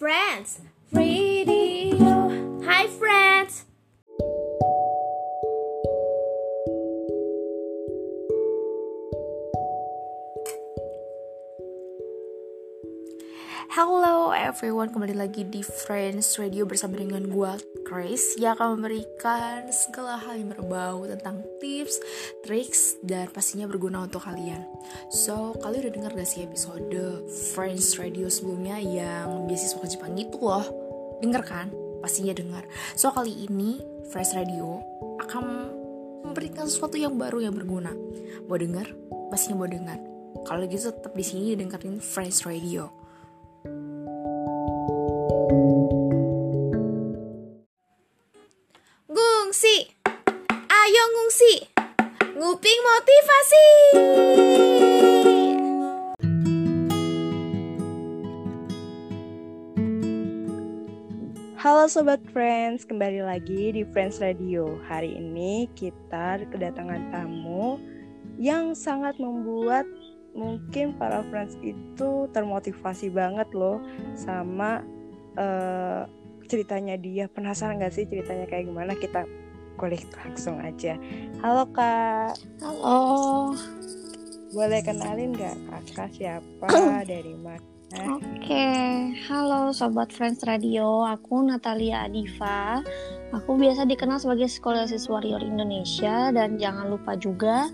[0.00, 0.60] Friends
[0.92, 1.98] Radio.
[2.64, 3.29] Hi friends.
[14.50, 17.52] Everyone, kembali lagi di Friends Radio bersama dengan gue
[17.86, 22.02] Grace yang akan memberikan segala hal yang berbau tentang tips,
[22.42, 24.66] triks, dan pastinya berguna untuk kalian.
[25.06, 26.90] So, kalian udah dengar gak sih episode
[27.54, 30.66] Friends Radio sebelumnya yang beasiswa ke Jepang itu loh?
[31.22, 31.70] Dengar kan?
[32.02, 32.66] Pastinya dengar.
[32.98, 33.78] So, kali ini
[34.10, 34.82] Friends Radio
[35.22, 35.44] akan
[36.26, 37.94] memberikan sesuatu yang baru yang berguna.
[38.50, 38.90] Mau dengar?
[39.30, 40.02] Pastinya mau dengar.
[40.42, 42.99] Kalau gitu tetap di sini dengerin Friends Radio.
[53.00, 53.66] Motivasi.
[61.60, 64.76] Halo Sobat Friends, kembali lagi di Friends Radio.
[64.84, 67.80] Hari ini kita kedatangan tamu
[68.36, 69.88] yang sangat membuat
[70.36, 73.80] mungkin para friends itu termotivasi banget loh
[74.12, 74.84] sama
[75.40, 76.04] uh,
[76.52, 77.32] ceritanya dia.
[77.32, 78.92] Penasaran gak sih ceritanya kayak gimana?
[78.92, 79.24] Kita
[79.78, 80.96] kulik langsung aja.
[81.44, 82.38] Halo Kak.
[82.64, 83.54] Halo.
[84.50, 86.66] Boleh kenalin gak kakak siapa
[87.10, 87.62] dari mana?
[87.90, 88.70] Oke,
[89.26, 92.78] halo Sobat Friends Radio, aku Natalia Adiva.
[93.34, 97.66] Aku biasa dikenal sebagai Scholarship Warrior Indonesia dan jangan lupa juga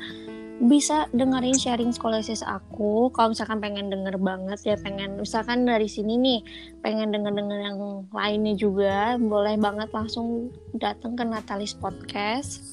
[0.56, 6.16] bisa dengerin sharing scholarship aku kalau misalkan pengen denger banget ya pengen misalkan dari sini
[6.16, 6.40] nih
[6.80, 10.48] pengen denger-denger yang lainnya juga boleh banget langsung
[10.80, 12.64] datang ke Natalis Podcast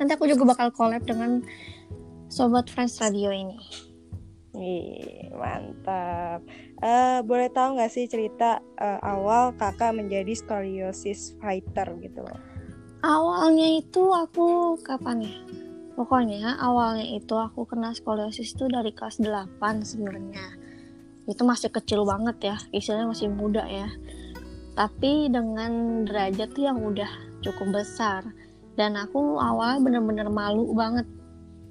[0.00, 1.44] nanti aku juga bakal collab dengan
[2.32, 3.60] Sobat Friends Radio ini
[4.52, 6.44] Wih, mantap.
[6.84, 12.36] Uh, boleh tahu nggak sih cerita uh, awal kakak menjadi scoliosis fighter gitu loh?
[13.00, 15.61] Awalnya itu aku kapan ya?
[15.92, 20.56] Pokoknya awalnya itu aku kena skoliosis itu dari kelas 8 sebenarnya.
[21.28, 23.92] Itu masih kecil banget ya, istilahnya masih muda ya.
[24.72, 28.24] Tapi dengan derajat yang udah cukup besar.
[28.72, 31.04] Dan aku awal bener-bener malu banget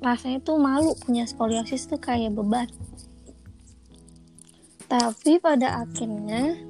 [0.05, 2.69] rasanya tuh malu punya skoliosis tuh kayak beban.
[4.85, 6.61] Tapi pada akhirnya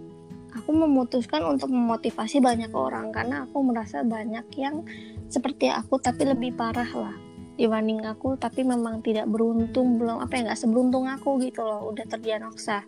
[0.56, 4.88] aku memutuskan untuk memotivasi banyak orang karena aku merasa banyak yang
[5.28, 7.31] seperti aku tapi lebih parah lah
[7.62, 12.10] dibanding aku tapi memang tidak beruntung belum apa ya nggak seberuntung aku gitu loh udah
[12.10, 12.82] terdiagnosa.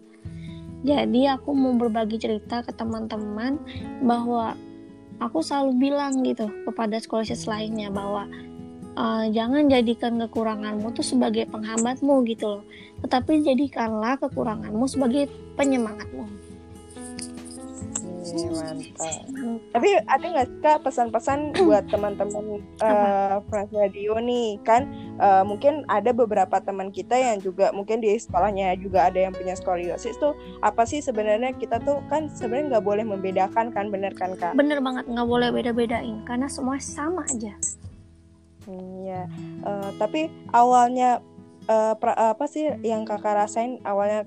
[0.83, 3.55] Jadi aku mau berbagi cerita ke teman-teman
[4.03, 4.57] bahwa
[5.21, 8.27] aku selalu bilang gitu kepada skoliosis lainnya bahwa
[8.99, 12.63] uh, jangan jadikan kekuranganmu tuh sebagai penghambatmu gitu loh.
[13.05, 16.42] Tetapi jadikanlah kekuranganmu sebagai penyemangatmu
[18.33, 19.13] Hmm, mantap.
[19.77, 24.89] Tapi ada nggak kak pesan-pesan buat teman-teman uh, Friends Radio nih kan
[25.21, 29.53] uh, mungkin ada beberapa teman kita yang juga mungkin di sekolahnya juga ada yang punya
[29.53, 30.33] skoliosis tuh
[30.65, 34.57] apa sih sebenarnya kita tuh kan sebenarnya nggak boleh membedakan kan bener kan kak?
[34.57, 37.53] Bener banget nggak boleh beda-bedain karena semua sama aja.
[38.63, 39.27] Iya,
[39.67, 41.19] uh, tapi awalnya
[41.67, 44.23] uh, pra, apa sih yang kakak rasain awalnya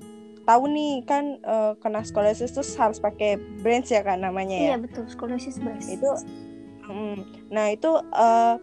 [0.46, 4.68] tahu nih kan uh, kena skoliosis tuh harus pakai brace ya kan namanya ya?
[4.72, 5.98] Iya betul, skoliosis brace.
[5.98, 6.10] Itu,
[6.86, 8.56] mm, nah itu uh,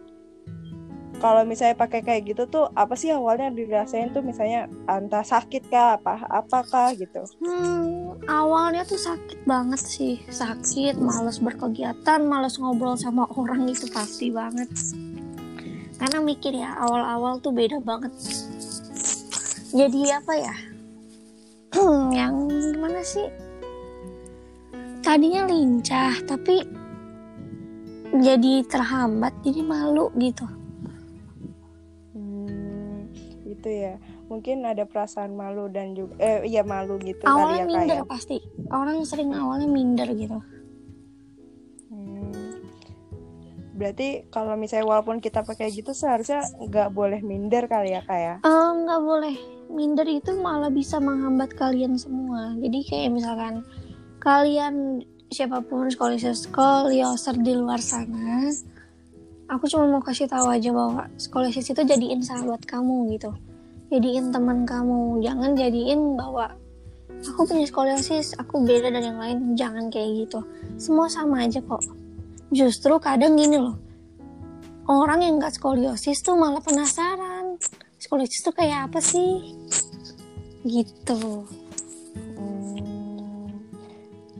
[1.22, 6.00] kalau misalnya pakai kayak gitu tuh apa sih awalnya dirasain tuh misalnya entah sakit kah
[6.00, 7.22] apa apakah gitu?
[7.38, 14.34] Hmm, awalnya tuh sakit banget sih, sakit, males berkegiatan, males ngobrol sama orang itu pasti
[14.34, 14.68] banget.
[15.94, 18.10] Karena mikir ya awal-awal tuh beda banget.
[19.70, 20.73] Jadi apa ya?
[22.12, 23.26] Yang gimana sih?
[25.04, 26.64] Tadinya lincah tapi
[28.14, 30.46] jadi terhambat jadi malu gitu.
[32.14, 33.10] Hmm,
[33.44, 33.98] gitu ya.
[34.30, 38.08] Mungkin ada perasaan malu dan juga eh ya malu gitu awalnya kali ya, minder kayak.
[38.08, 38.36] pasti.
[38.72, 40.38] Orang sering awalnya minder gitu.
[41.92, 42.32] Hmm,
[43.76, 48.70] berarti kalau misalnya walaupun kita pakai gitu seharusnya nggak boleh minder kali ya kayak uh,
[48.70, 49.36] nggak boleh
[49.74, 52.54] minder itu malah bisa menghambat kalian semua.
[52.56, 53.66] Jadi kayak misalkan
[54.22, 58.54] kalian siapa pun skoliosis skolioser di luar sana
[59.48, 63.30] aku cuma mau kasih tahu aja bahwa skoliosis itu jadiin sahabat kamu gitu.
[63.92, 65.20] Jadiin teman kamu.
[65.20, 66.50] Jangan jadiin bahwa
[67.22, 69.38] aku punya skoliosis aku beda dari yang lain.
[69.54, 70.40] Jangan kayak gitu.
[70.80, 71.84] Semua sama aja kok.
[72.50, 73.76] Justru kadang gini loh.
[74.84, 77.33] Orang yang nggak skoliosis tuh malah penasaran
[78.04, 79.56] skoliosis tuh kayak apa sih?
[80.64, 81.48] Gitu.
[82.36, 83.48] Hmm,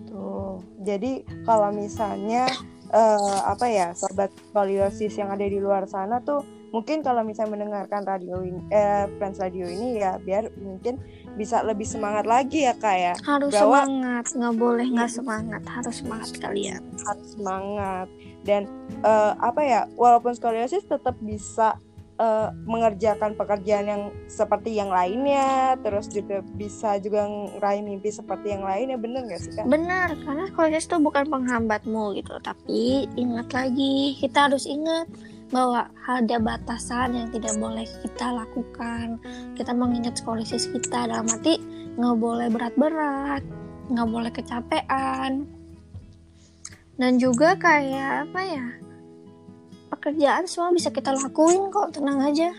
[0.04, 0.60] tuh.
[0.84, 2.44] Jadi kalau misalnya
[2.92, 6.44] uh, apa ya sobat skoliosis yang ada di luar sana tuh
[6.74, 10.98] mungkin kalau misalnya mendengarkan radio ini, eh, Friends Radio ini ya biar mungkin
[11.38, 13.14] bisa lebih semangat lagi ya kak ya.
[13.22, 16.82] Harus Bahwa, semangat, nggak boleh nggak semangat, harus semangat kalian.
[16.98, 18.06] Harus semangat.
[18.42, 18.66] Dan
[19.06, 21.78] uh, apa ya walaupun skoliosis tetap bisa
[22.18, 28.62] uh, mengerjakan pekerjaan yang seperti yang lainnya, terus juga bisa juga ngeraih mimpi seperti yang
[28.62, 29.66] lainnya, bener gak sih kak?
[29.66, 35.10] Benar, karena kualitas itu bukan penghambatmu gitu, tapi ingat lagi, kita harus ingat
[35.52, 39.22] bahwa ada batasan yang tidak boleh kita lakukan.
[39.54, 41.62] Kita mengingat kualitas kita dalam arti
[41.94, 43.42] nggak boleh berat-berat,
[43.86, 45.46] nggak boleh kecapean,
[46.98, 48.66] dan juga kayak apa ya?
[50.04, 52.52] Pekerjaan semua bisa kita lakuin kok tenang aja.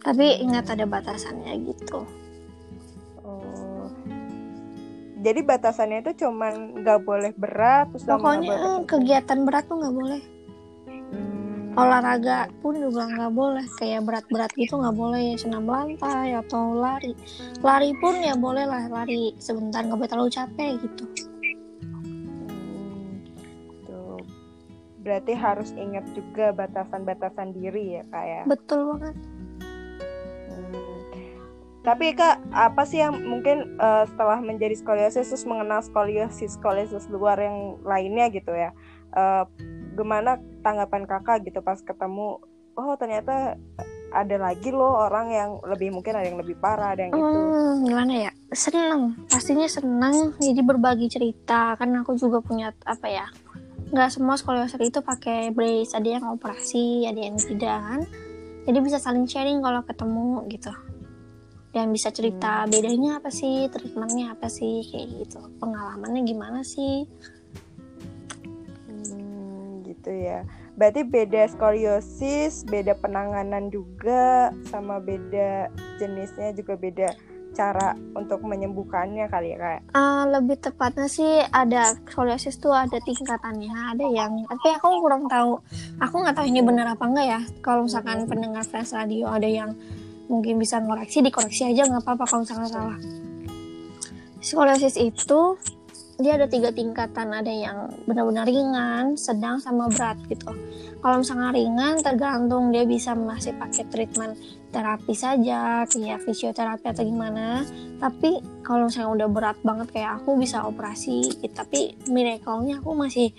[0.00, 2.08] Tapi ingat ada batasannya gitu.
[3.20, 3.92] Oh.
[5.20, 10.22] Jadi batasannya itu cuman nggak boleh berat terus pokoknya boleh kegiatan berat tuh nggak boleh.
[10.88, 11.76] Hmm.
[11.76, 13.66] olahraga pun juga nggak boleh.
[13.76, 15.36] Kayak berat-berat gitu nggak boleh.
[15.36, 17.12] Senam lantai atau lari.
[17.60, 19.36] Lari pun ya boleh lah lari.
[19.36, 21.35] Sebentar nggak boleh terlalu capek gitu
[25.06, 28.42] berarti harus ingat juga batasan-batasan diri ya kak ya?
[28.50, 29.14] Betul banget.
[30.50, 30.98] Hmm.
[31.86, 37.38] tapi kak apa sih yang mungkin uh, setelah menjadi skoliosis terus mengenal skoliosis skoliosis luar
[37.38, 38.74] yang lainnya gitu ya?
[39.14, 39.46] Uh,
[39.94, 42.42] gimana tanggapan kakak gitu pas ketemu
[42.74, 43.54] oh ternyata
[44.10, 47.40] ada lagi loh orang yang lebih mungkin ada yang lebih parah ada yang hmm, itu
[47.86, 48.32] gimana ya?
[48.50, 49.14] Seneng.
[49.30, 50.34] Pastinya seneng.
[50.42, 51.78] Jadi berbagi cerita.
[51.78, 53.26] Kan aku juga punya apa ya
[53.90, 55.94] nggak semua skoliosis itu pakai brace.
[55.94, 58.00] Ada yang operasi ada yang tidak kan?
[58.66, 60.72] Jadi bisa saling sharing kalau ketemu gitu.
[61.70, 62.70] Dan bisa cerita hmm.
[62.72, 65.40] bedanya apa sih treatmentnya apa sih kayak gitu.
[65.62, 67.06] Pengalamannya gimana sih?
[68.88, 70.42] Hmm, gitu ya.
[70.74, 75.70] Berarti beda skoliosis beda penanganan juga sama beda
[76.02, 77.08] jenisnya juga beda
[77.56, 79.96] cara untuk menyembuhkannya kali ya kak?
[79.96, 85.56] Uh, lebih tepatnya sih ada skoliosis tuh ada tingkatannya, ada yang tapi aku kurang tahu.
[86.04, 87.40] Aku nggak tahu ini benar apa enggak ya.
[87.64, 89.72] Kalau misalkan pendengar fans radio ada yang
[90.28, 92.98] mungkin bisa ngoreksi, dikoreksi aja nggak apa-apa kalau misalkan salah.
[94.44, 95.56] Skoliosis itu
[96.16, 100.48] dia ada tiga tingkatan ada yang benar-benar ringan sedang sama berat gitu.
[101.04, 104.32] Kalau misalnya ringan tergantung dia bisa masih pakai treatment
[104.72, 107.68] terapi saja kayak fisioterapi atau gimana.
[108.00, 111.36] Tapi kalau misalnya udah berat banget kayak aku bisa operasi.
[111.36, 111.52] Gitu.
[111.52, 113.36] tapi miracle-nya aku masih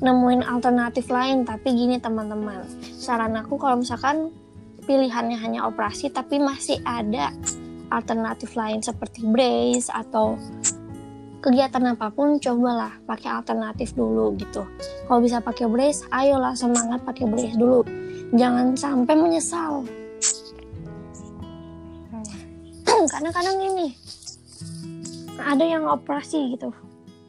[0.00, 1.44] nemuin alternatif lain.
[1.44, 2.64] Tapi gini teman-teman
[2.96, 4.32] saran aku kalau misalkan
[4.88, 7.28] pilihannya hanya operasi tapi masih ada
[7.92, 10.40] alternatif lain seperti brace atau
[11.40, 14.62] kegiatan apa pun cobalah pakai alternatif dulu gitu.
[15.08, 17.80] Kalau bisa pakai brace ayolah semangat pakai brace dulu.
[18.36, 19.82] Jangan sampai menyesal.
[22.84, 23.96] Kadang-kadang ini
[25.40, 26.68] ada yang operasi gitu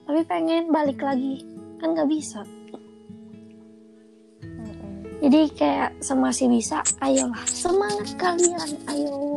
[0.04, 1.48] tapi pengen balik lagi.
[1.80, 2.44] Kan nggak bisa.
[5.22, 7.46] Jadi kayak semasih bisa ayolah.
[7.46, 9.31] Semangat kalian ayo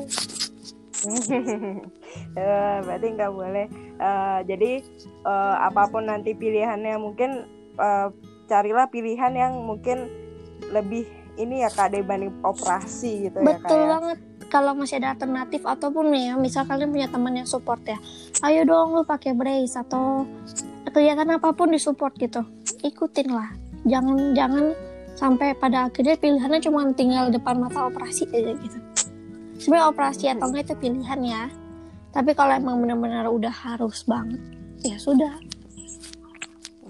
[1.06, 3.66] uh, berarti nggak boleh.
[4.00, 4.82] Uh, jadi
[5.24, 7.44] uh, apa pun nanti pilihannya mungkin
[7.78, 8.08] uh,
[8.48, 10.08] carilah pilihan yang mungkin
[10.72, 13.58] lebih ini ya kak dibanding operasi gitu betul ya.
[13.60, 14.18] betul banget.
[14.52, 17.98] Kalau masih ada alternatif ataupun nih ya misal kalian punya teman yang support ya
[18.46, 20.22] ayo dong lu pakai brace atau
[20.94, 22.46] kegiatan apa pun di support gitu.
[22.86, 23.50] Ikutin lah.
[23.82, 24.64] Jangan jangan
[25.18, 28.78] sampai pada akhirnya pilihannya cuma tinggal depan mata operasi aja gitu
[29.64, 31.44] sebenarnya operasi atau enggak itu pilihan ya.
[32.12, 34.38] Tapi kalau emang benar-benar udah harus banget
[34.84, 35.34] ya sudah.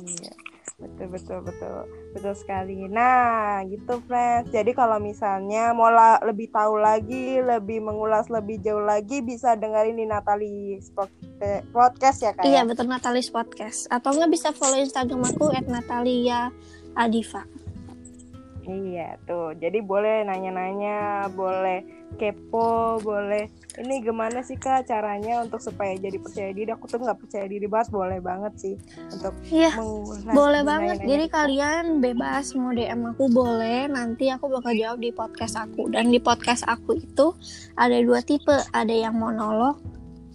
[0.04, 0.35] Iya
[0.83, 1.87] betul betul betul.
[2.12, 2.90] Betul sekali.
[2.90, 4.50] Nah gitu friends.
[4.50, 5.88] Jadi kalau misalnya mau
[6.26, 10.83] lebih tahu lagi lebih mengulas lebih jauh lagi bisa dengerin di Natalie
[11.73, 12.69] podcast ya kak iya ya?
[12.69, 16.49] betul Natalie podcast atau nggak bisa follow Instagram aku at Natalia
[16.97, 17.45] Adiva
[18.64, 21.85] Iya tuh, jadi boleh nanya-nanya, boleh
[22.16, 26.73] kepo, boleh ini gimana sih kak caranya untuk supaya jadi percaya diri?
[26.73, 28.75] Aku tuh nggak percaya diri banget, boleh banget sih
[29.12, 29.76] untuk Iya,
[30.33, 30.97] boleh banget.
[31.02, 33.85] Nanya jadi kalian bebas mau DM aku boleh.
[33.92, 35.92] Nanti aku bakal jawab di podcast aku.
[35.92, 37.37] Dan di podcast aku itu
[37.76, 39.76] ada dua tipe, ada yang monolog,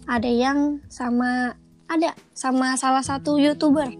[0.06, 1.58] ada yang sama
[1.90, 3.90] ada sama salah satu youtuber,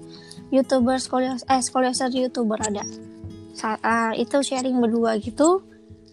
[0.54, 2.87] youtuber skolios eh skolioser youtuber ada
[3.64, 5.64] uh, itu sharing berdua gitu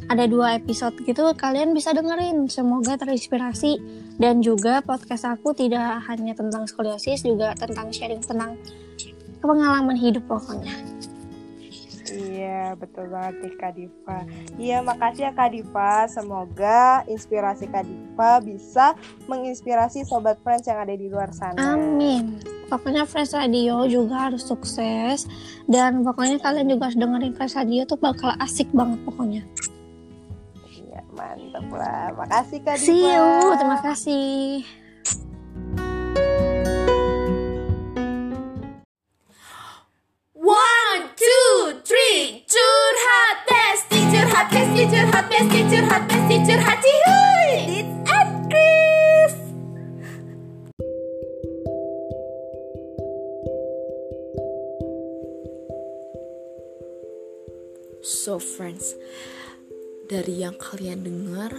[0.05, 3.81] ada dua episode gitu kalian bisa dengerin semoga terinspirasi
[4.21, 8.55] dan juga podcast aku tidak hanya tentang skoliosis juga tentang sharing tentang
[9.41, 10.73] pengalaman hidup pokoknya
[12.07, 14.19] Iya, betul banget nih Kak Diva.
[14.55, 16.07] Iya, makasih ya Kak Diva.
[16.07, 18.95] Semoga inspirasi Kak Diva bisa
[19.27, 21.75] menginspirasi sobat Friends yang ada di luar sana.
[21.75, 25.25] amin pokoknya Fresh Radio juga harus sukses
[25.65, 29.43] dan pokoknya kalian juga harus dengerin Fresh Radio tuh bakal asik banget pokoknya
[30.67, 32.13] Iya, mantap lah.
[32.15, 32.85] Makasih Kak Diva.
[32.85, 34.27] see you terima kasih
[60.27, 61.55] dari yang kalian dengar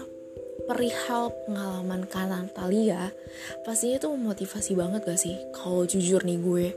[0.68, 3.08] perihal pengalaman Kak Natalia
[3.64, 5.32] pastinya itu memotivasi banget gak sih?
[5.56, 6.76] Kalau jujur nih gue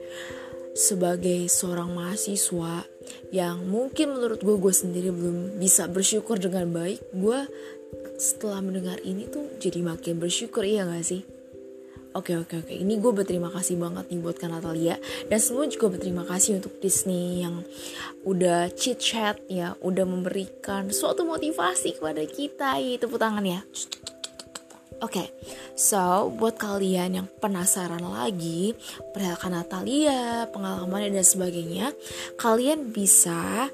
[0.72, 2.88] sebagai seorang mahasiswa
[3.36, 7.44] yang mungkin menurut gue gue sendiri belum bisa bersyukur dengan baik gue
[8.16, 11.28] setelah mendengar ini tuh jadi makin bersyukur iya gak sih
[12.12, 12.74] Oke oke oke.
[12.76, 15.00] Ini gue berterima kasih banget nih buat Kak Natalia.
[15.32, 17.64] Dan semua juga berterima kasih untuk Disney yang
[18.28, 19.80] udah chit chat ya.
[19.80, 22.76] Udah memberikan suatu motivasi kepada kita.
[23.00, 23.64] Tepuk tangan ya.
[25.02, 25.34] Oke,
[25.74, 28.78] so buat kalian yang penasaran lagi
[29.18, 31.90] perihal Natalia, pengalamannya dan sebagainya,
[32.38, 33.66] kalian bisa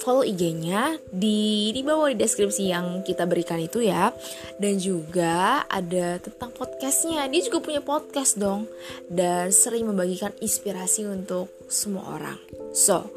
[0.00, 4.12] follow IG-nya di di bawah di deskripsi yang kita berikan itu ya.
[4.56, 7.28] Dan juga ada tentang podcastnya.
[7.28, 8.68] Dia juga punya podcast dong
[9.08, 12.38] dan sering membagikan inspirasi untuk semua orang.
[12.72, 13.12] So,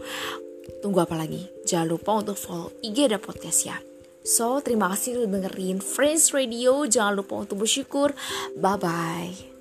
[0.84, 1.48] tunggu apa lagi?
[1.64, 3.80] Jangan lupa untuk follow IG dan podcastnya.
[4.26, 6.82] So, terima kasih udah dengerin Friends Radio.
[6.90, 8.10] Jangan lupa untuk bersyukur.
[8.58, 9.55] Bye-bye.